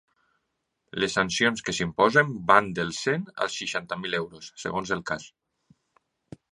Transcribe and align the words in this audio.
Les 1.03 1.17
sancions 1.17 1.61
que 1.67 1.75
s’imposen 1.79 2.31
van 2.53 2.73
dels 2.81 3.03
cent 3.09 3.29
als 3.47 3.59
seixanta 3.63 4.01
mil 4.07 4.21
euros, 4.23 4.53
segons 4.65 4.97
el 4.99 5.07
cas. 5.13 5.29